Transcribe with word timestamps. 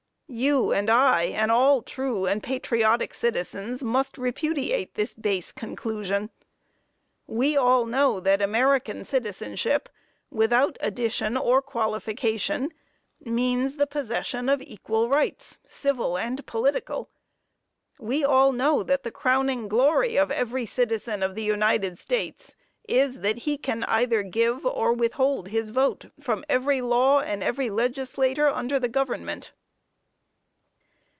You 0.33 0.71
and 0.71 0.89
I, 0.89 1.23
and 1.23 1.51
all 1.51 1.81
true 1.81 2.25
and 2.25 2.41
patriotic 2.41 3.13
citizens 3.13 3.83
must 3.83 4.17
repudiate 4.17 4.93
this 4.93 5.13
base 5.13 5.51
conclusion. 5.51 6.29
We 7.27 7.57
all 7.57 7.85
know 7.85 8.21
that 8.21 8.41
American 8.41 9.03
citizenship, 9.03 9.89
without 10.29 10.77
addition 10.79 11.35
or 11.35 11.61
qualification, 11.61 12.71
means 13.19 13.75
the 13.75 13.85
possession 13.87 14.47
of 14.47 14.61
equal 14.61 15.09
rights, 15.09 15.59
civil 15.65 16.17
and 16.17 16.47
political. 16.47 17.09
We 17.99 18.23
all 18.23 18.53
know 18.53 18.83
that 18.83 19.03
the 19.03 19.11
crowning 19.11 19.67
glory 19.67 20.15
of 20.15 20.31
every 20.31 20.65
citizen 20.65 21.23
of 21.23 21.35
the 21.35 21.43
United 21.43 21.97
States 21.97 22.55
is, 22.87 23.19
that 23.19 23.39
he 23.39 23.57
can 23.57 23.83
either 23.83 24.23
give 24.23 24.65
or 24.65 24.93
withhold 24.93 25.49
his 25.49 25.71
vote 25.71 26.05
from 26.21 26.45
every 26.47 26.79
law 26.79 27.19
and 27.19 27.43
every 27.43 27.69
legislator 27.69 28.47
under 28.47 28.79
the 28.79 28.87
government. 28.87 29.51